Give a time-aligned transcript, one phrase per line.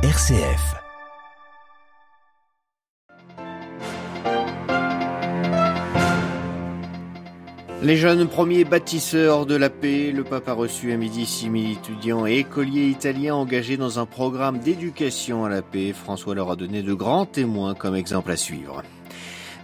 [0.00, 0.76] RCF.
[7.82, 12.28] Les jeunes premiers bâtisseurs de la paix, le pape a reçu à midi 6000 étudiants
[12.28, 15.92] et écoliers italiens engagés dans un programme d'éducation à la paix.
[15.92, 18.84] François leur a donné de grands témoins comme exemple à suivre.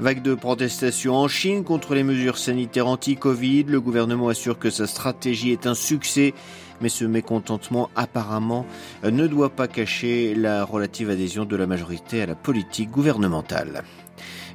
[0.01, 3.65] Vague de protestations en Chine contre les mesures sanitaires anti-Covid.
[3.69, 6.35] Le gouvernement assure que sa stratégie est un succès,
[6.81, 8.67] mais ce mécontentement apparemment
[9.05, 13.85] ne doit pas cacher la relative adhésion de la majorité à la politique gouvernementale.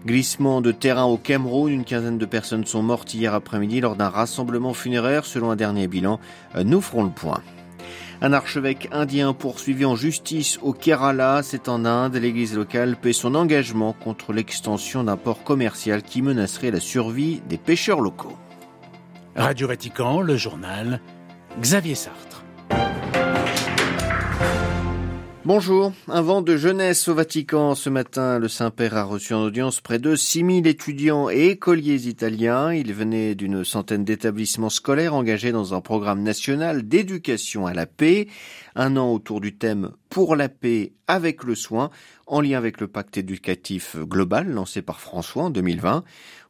[0.05, 4.09] Glissement de terrain au Cameroun, une quinzaine de personnes sont mortes hier après-midi lors d'un
[4.09, 6.19] rassemblement funéraire selon un dernier bilan.
[6.61, 7.41] Nous ferons le point.
[8.21, 12.15] Un archevêque indien poursuivi en justice au Kerala, c'est en Inde.
[12.15, 17.57] L'église locale paie son engagement contre l'extension d'un port commercial qui menacerait la survie des
[17.57, 18.37] pêcheurs locaux.
[19.37, 20.99] Radio Vatican, le journal,
[21.61, 22.43] Xavier Sartre.
[25.45, 25.93] Bonjour.
[26.09, 27.73] Un vent de jeunesse au Vatican.
[27.73, 32.73] Ce matin, le Saint-Père a reçu en audience près de 6000 étudiants et écoliers italiens.
[32.73, 38.27] Il venait d'une centaine d'établissements scolaires engagés dans un programme national d'éducation à la paix.
[38.81, 41.89] Un an autour du thème Pour la paix avec le soin,
[42.27, 46.03] en lien avec le pacte éducatif global lancé par François en 2020.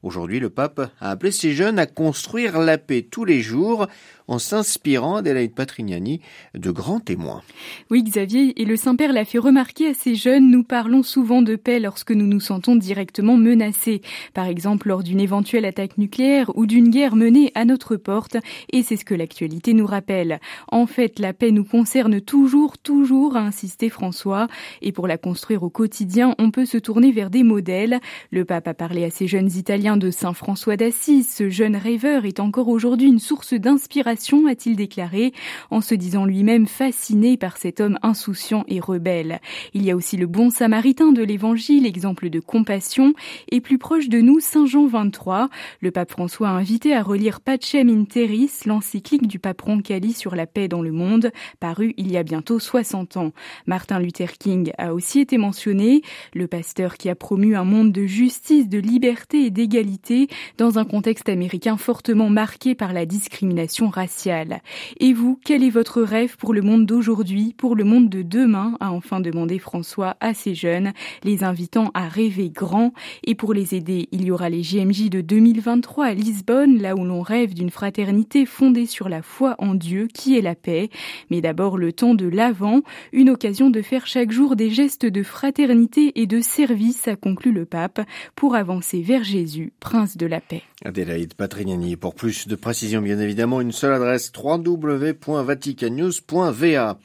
[0.03, 3.88] Aujourd'hui, le pape a appelé ces jeunes à construire la paix tous les jours
[4.27, 6.21] en s'inspirant d'Elaïde Patrignani
[6.55, 7.41] de grands témoins.
[7.89, 11.55] Oui, Xavier, et le Saint-Père l'a fait remarquer à ces jeunes, nous parlons souvent de
[11.55, 14.02] paix lorsque nous nous sentons directement menacés.
[14.33, 18.38] Par exemple, lors d'une éventuelle attaque nucléaire ou d'une guerre menée à notre porte,
[18.71, 20.39] et c'est ce que l'actualité nous rappelle.
[20.67, 24.48] En fait, la paix nous concerne toujours, toujours, a insisté François,
[24.81, 28.00] et pour la construire au quotidien, on peut se tourner vers des modèles.
[28.31, 32.26] Le pape a parlé à ces jeunes Italiens de Saint François d'Assise, ce jeune rêveur
[32.26, 35.34] est encore aujourd'hui une source d'inspiration, a-t-il déclaré,
[35.72, 39.39] en se disant lui-même fasciné par cet homme insouciant et rebelle.
[39.73, 43.14] Il y a aussi le bon samaritain de l'évangile, exemple de compassion,
[43.52, 45.49] et plus proche de nous, Saint Jean 23.
[45.82, 50.36] Le pape François a invité à relire Pacem in Terris, l'encyclique du pape Roncalli sur
[50.36, 53.33] la paix dans le monde, paru il y a bientôt 60 ans.
[53.67, 56.02] Martin Luther King a aussi été mentionné,
[56.33, 60.86] le pasteur qui a promu un monde de justice, de liberté et d'égalité dans un
[60.86, 64.61] contexte américain fortement marqué par la discrimination raciale.
[64.99, 68.77] Et vous, quel est votre rêve pour le monde d'aujourd'hui, pour le monde de demain
[68.80, 70.93] a enfin demandé François à ces jeunes,
[71.23, 72.93] les invitant à rêver grand.
[73.26, 77.04] Et pour les aider, il y aura les JMJ de 2023 à Lisbonne, là où
[77.04, 80.89] l'on rêve d'une fraternité fondée sur la foi en Dieu, qui est la paix.
[81.30, 85.23] Mais d'abord le temps de l'avant, une occasion de faire chaque jour des gestes de
[85.23, 88.02] fraternité et de service, a conclu le pape,
[88.36, 90.64] pour avancer vers Jésus prince de la paix.
[90.86, 91.98] Adélaïde Patrignani.
[91.98, 97.00] Pour plus de précision, bien évidemment, une seule adresse www.vaticannews.va.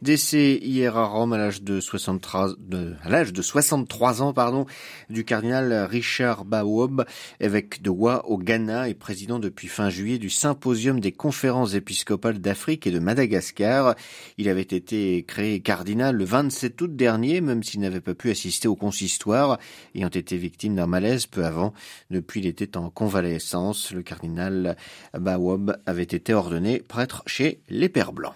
[0.00, 4.66] Décès hier à Rome à l'âge de 63, de, à l'âge de 63 ans, pardon,
[5.10, 7.04] du cardinal Richard Bawob,
[7.40, 12.38] évêque de Wa au Ghana et président depuis fin juillet du symposium des conférences épiscopales
[12.38, 13.96] d'Afrique et de Madagascar.
[14.38, 18.68] Il avait été créé cardinal le 27 août dernier, même s'il n'avait pas pu assister
[18.68, 19.58] au consistoire,
[19.96, 21.74] ayant été victime d'un malaise peu avant.
[22.10, 23.15] Depuis, il était en convalescence.
[23.20, 24.76] Le cardinal
[25.18, 28.34] Bawob avait été ordonné prêtre chez les Pères Blancs.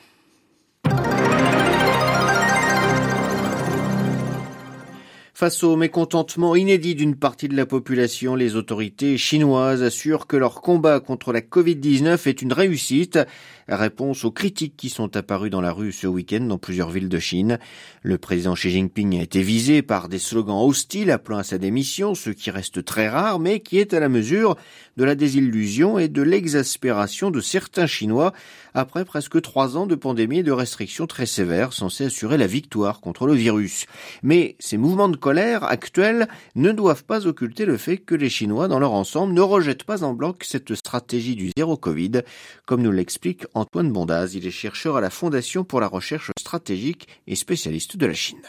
[5.41, 10.61] Face au mécontentement inédit d'une partie de la population, les autorités chinoises assurent que leur
[10.61, 13.19] combat contre la Covid-19 est une réussite.
[13.67, 17.19] Réponse aux critiques qui sont apparues dans la rue ce week-end dans plusieurs villes de
[17.19, 17.59] Chine.
[18.03, 22.15] Le président Xi Jinping a été visé par des slogans hostiles appelant à sa démission,
[22.15, 24.57] ce qui reste très rare, mais qui est à la mesure
[24.99, 28.35] de la désillusion et de l'exaspération de certains Chinois
[28.75, 33.01] après presque trois ans de pandémie et de restrictions très sévères censées assurer la victoire
[33.01, 33.87] contre le virus.
[34.23, 36.27] Mais ces mouvements de colère actuels
[36.57, 40.03] ne doivent pas occulter le fait que les Chinois, dans leur ensemble, ne rejettent pas
[40.03, 42.23] en bloc cette stratégie du zéro Covid,
[42.67, 44.35] comme nous l'explique Antoine Bondaz.
[44.35, 48.43] Il est chercheur à la Fondation pour la recherche stratégique et spécialiste de la Chine.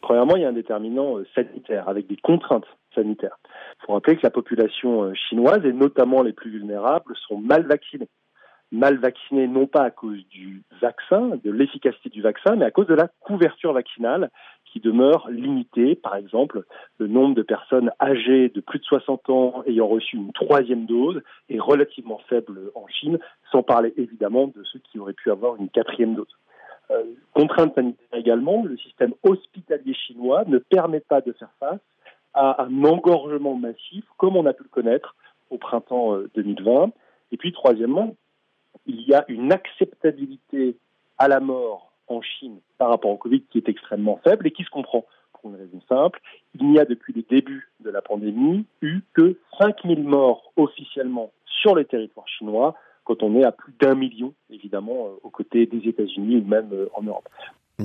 [0.00, 3.38] Premièrement, il y a un déterminant euh, sanitaire avec des contraintes sanitaires.
[3.80, 7.68] Il faut rappeler que la population euh, chinoise, et notamment les plus vulnérables, sont mal
[7.68, 8.08] vaccinées
[8.72, 12.86] mal vaccinés non pas à cause du vaccin, de l'efficacité du vaccin, mais à cause
[12.86, 14.30] de la couverture vaccinale
[14.64, 15.96] qui demeure limitée.
[15.96, 16.64] Par exemple,
[16.98, 21.20] le nombre de personnes âgées de plus de 60 ans ayant reçu une troisième dose
[21.48, 23.18] est relativement faible en Chine,
[23.50, 26.36] sans parler évidemment de ceux qui auraient pu avoir une quatrième dose.
[26.90, 27.02] Euh,
[27.34, 31.80] contrainte sanitaire également, le système hospitalier chinois ne permet pas de faire face
[32.34, 35.16] à un engorgement massif comme on a pu le connaître
[35.50, 36.70] au printemps 2020.
[36.70, 36.86] Euh,
[37.32, 38.14] Et puis troisièmement,
[38.86, 40.76] il y a une acceptabilité
[41.18, 44.64] à la mort en Chine par rapport au Covid qui est extrêmement faible et qui
[44.64, 46.20] se comprend pour une raison simple.
[46.54, 51.74] Il n'y a depuis le début de la pandémie eu que 5000 morts officiellement sur
[51.74, 52.74] le territoire chinois
[53.04, 56.70] quand on est à plus d'un million, évidemment, euh, aux côtés des États-Unis ou même
[56.72, 57.28] euh, en Europe.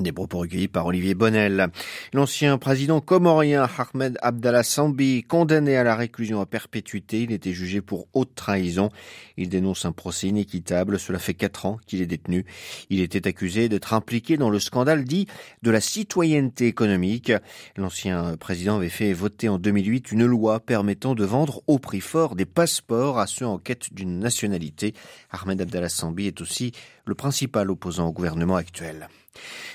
[0.02, 1.68] Des propos recueillis par Olivier Bonnel.
[2.12, 7.82] L'ancien président comorien Ahmed Abdallah Sambi, condamné à la réclusion à perpétuité, il était jugé
[7.82, 8.90] pour haute trahison.
[9.38, 11.00] Il dénonce un procès inéquitable.
[11.00, 12.46] Cela fait quatre ans qu'il est détenu.
[12.90, 15.28] Il était accusé d'être impliqué dans le scandale dit
[15.62, 17.32] de la citoyenneté économique.
[17.78, 22.36] L'ancien président avait fait voter en 2008 une loi permettant de vendre au prix fort
[22.36, 24.94] des passeports à ceux en quête d'une nationalité.
[25.32, 26.74] Ahmed Abdallah Sambi est aussi
[27.06, 29.08] le principal opposant au gouvernement actuel.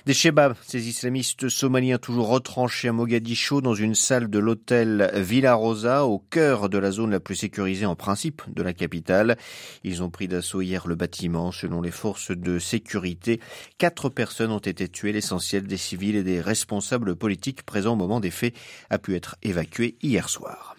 [0.07, 5.55] Des Shebabs, ces islamistes somaliens toujours retranchés à Mogadiscio dans une salle de l'hôtel Villa
[5.55, 9.37] Rosa au cœur de la zone la plus sécurisée en principe de la capitale.
[9.85, 11.53] Ils ont pris d'assaut hier le bâtiment.
[11.53, 13.41] Selon les forces de sécurité,
[13.79, 15.13] quatre personnes ont été tuées.
[15.13, 18.55] L'essentiel des civils et des responsables politiques présents au moment des faits
[18.89, 20.77] a pu être évacué hier soir.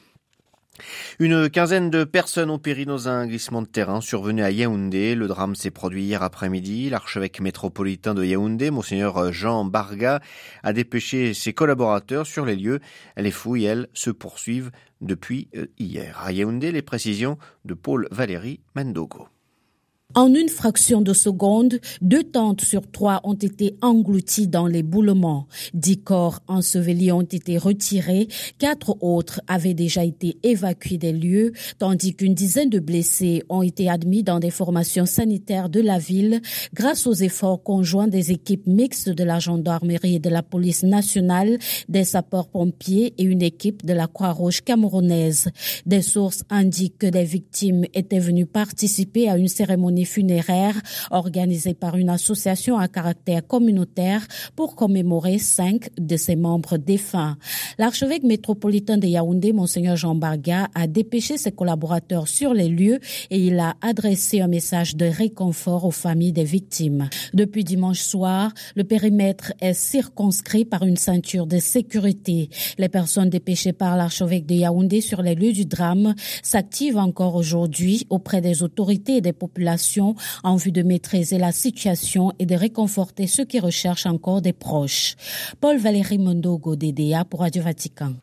[1.20, 5.16] Une quinzaine de personnes ont péri dans un glissement de terrain survenu à Yaoundé.
[5.16, 6.90] Le drame s'est produit hier après-midi.
[6.90, 10.22] L'archevêque métropolitain de Yaoundé, monseigneur Jean Barga,
[10.64, 12.80] a dépêché ses collaborateurs sur les lieux.
[13.18, 16.20] Les fouilles, elles, se poursuivent depuis euh, hier.
[16.24, 19.28] À Yaoundé, les précisions de Paul Valéry Mendogo.
[20.14, 25.48] En une fraction de seconde, deux tentes sur trois ont été englouties dans l'éboulement.
[25.74, 28.28] Dix corps ensevelis ont été retirés,
[28.60, 33.90] quatre autres avaient déjà été évacués des lieux, tandis qu'une dizaine de blessés ont été
[33.90, 36.42] admis dans des formations sanitaires de la ville
[36.74, 41.58] grâce aux efforts conjoints des équipes mixtes de la gendarmerie et de la police nationale,
[41.88, 45.50] des sapeurs-pompiers et une équipe de la Croix-Rouge camerounaise.
[45.86, 51.96] Des sources indiquent que des victimes étaient venues participer à une cérémonie funéraire organisée par
[51.96, 57.38] une association à caractère communautaire pour commémorer cinq de ses membres défunts.
[57.78, 63.00] L'archevêque métropolitain de Yaoundé, Monseigneur Jean Barga, a dépêché ses collaborateurs sur les lieux
[63.30, 67.10] et il a adressé un message de réconfort aux familles des victimes.
[67.34, 72.50] Depuis dimanche soir, le périmètre est circonscrit par une ceinture de sécurité.
[72.78, 78.06] Les personnes dépêchées par l'archevêque de Yaoundé sur les lieux du drame s'activent encore aujourd'hui
[78.10, 79.91] auprès des autorités et des populations
[80.44, 85.16] en vue de maîtriser la situation et de réconforter ceux qui recherchent encore des proches.
[85.60, 88.14] Paul Valéry Mondogo, DDA pour Radio Vatican.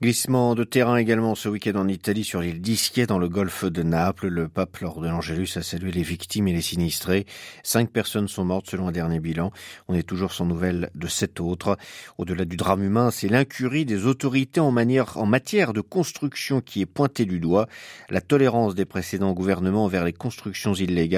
[0.00, 3.82] Glissement de terrain également ce week-end en Italie sur l'île d'Ischia dans le golfe de
[3.82, 4.28] Naples.
[4.28, 7.26] Le pape lors de l'Angélus a salué les victimes et les sinistrés.
[7.62, 9.52] Cinq personnes sont mortes selon un dernier bilan.
[9.88, 11.76] On est toujours sans nouvelles de sept autres.
[12.18, 16.80] Au-delà du drame humain, c'est l'incurie des autorités en, manière, en matière de construction qui
[16.80, 17.68] est pointée du doigt.
[18.10, 21.11] La tolérance des précédents gouvernements vers les constructions illégales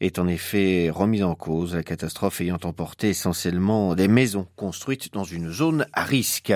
[0.00, 5.24] est en effet remise en cause, la catastrophe ayant emporté essentiellement des maisons construites dans
[5.24, 6.52] une zone à risque.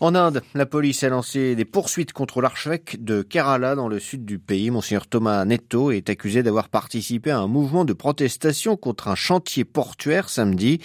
[0.00, 4.24] En Inde, la police a lancé des poursuites contre l'archevêque de Kerala dans le sud
[4.24, 4.70] du pays.
[4.70, 9.64] Monseigneur Thomas Netto est accusé d'avoir participé à un mouvement de protestation contre un chantier
[9.64, 10.80] portuaire samedi.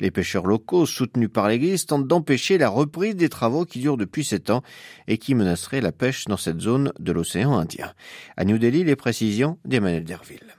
[0.00, 4.24] Les pêcheurs locaux, soutenus par l'Église, tentent d'empêcher la reprise des travaux qui durent depuis
[4.24, 4.62] sept ans
[5.08, 7.92] et qui menaceraient la pêche dans cette zone de l'océan Indien.
[8.36, 10.55] À New Delhi, les précisions d'Emmanuel Derville.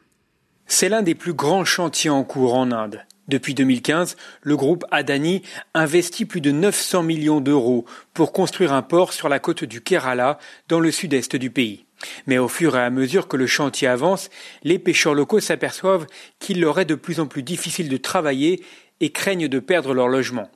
[0.69, 3.05] C'est l'un des plus grands chantiers en cours en Inde.
[3.29, 5.41] Depuis 2015, le groupe Adani
[5.73, 10.37] investit plus de 900 millions d'euros pour construire un port sur la côte du Kerala,
[10.67, 11.85] dans le sud-est du pays.
[12.25, 14.29] Mais au fur et à mesure que le chantier avance,
[14.63, 16.05] les pêcheurs locaux s'aperçoivent
[16.39, 18.63] qu'il leur est de plus en plus difficile de travailler
[18.99, 20.49] et craignent de perdre leur logement.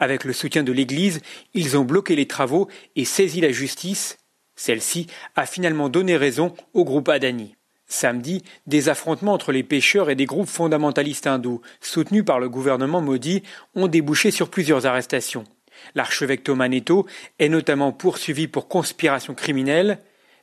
[0.00, 1.20] Avec le soutien de l'Église,
[1.52, 4.16] ils ont bloqué les travaux et saisi la justice.
[4.54, 7.54] Celle-ci a finalement donné raison au groupe Adani.
[7.88, 13.00] Samedi, des affrontements entre les pêcheurs et des groupes fondamentalistes hindous, soutenus par le gouvernement
[13.00, 13.42] maudit,
[13.74, 15.44] ont débouché sur plusieurs arrestations.
[15.94, 17.06] L'archevêque Thomas Netto
[17.38, 19.98] est notamment poursuivi pour conspiration criminelle.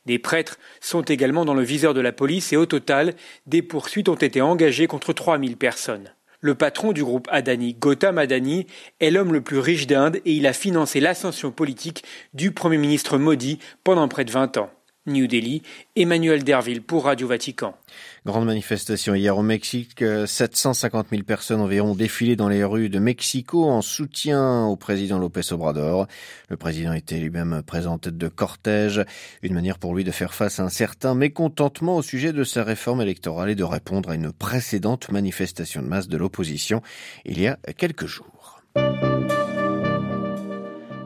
[0.05, 3.13] Des prêtres sont également dans le viseur de la police et au total,
[3.45, 6.13] des poursuites ont été engagées contre 3000 personnes.
[6.39, 8.67] Le patron du groupe Adani, Gautam Adani,
[8.99, 13.17] est l'homme le plus riche d'Inde et il a financé l'ascension politique du Premier ministre
[13.17, 14.69] Modi pendant près de 20 ans.
[15.05, 15.61] New Delhi,
[15.97, 17.75] Emmanuel Derville pour Radio Vatican.
[18.25, 20.03] Grande manifestation hier au Mexique.
[20.25, 25.19] 750 000 personnes environ ont défilé dans les rues de Mexico en soutien au président
[25.19, 26.07] López Obrador.
[26.49, 29.03] Le président était lui-même présent en tête de cortège.
[29.41, 32.63] Une manière pour lui de faire face à un certain mécontentement au sujet de sa
[32.63, 36.81] réforme électorale et de répondre à une précédente manifestation de masse de l'opposition
[37.25, 38.61] il y a quelques jours.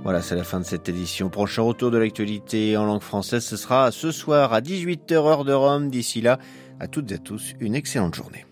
[0.07, 1.27] Voilà, c'est la fin de cette édition.
[1.27, 5.51] Prochain retour de l'actualité en langue française, ce sera ce soir à 18h heure de
[5.51, 5.89] Rome.
[5.89, 6.39] D'ici là,
[6.79, 8.45] à toutes et à tous, une excellente journée.